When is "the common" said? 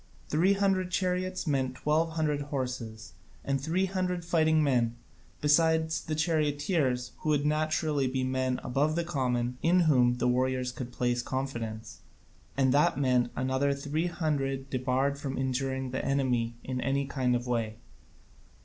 8.95-9.59